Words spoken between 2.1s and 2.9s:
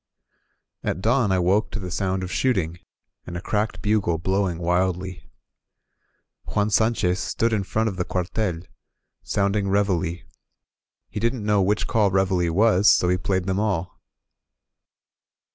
of shooting,